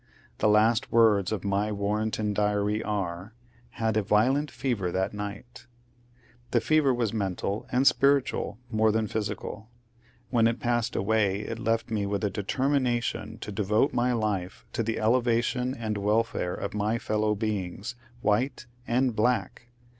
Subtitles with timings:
[0.39, 3.35] The last words of my Warrenton diary are,
[3.69, 5.67] "Had a violent fever that night"
[6.49, 9.69] The fever was mental and spiritual more than physical;
[10.31, 14.81] when it passed away it left me with a determination to devote my life to
[14.81, 17.93] the elevation and welfare of my fellow beings,
[18.23, 19.67] white and black.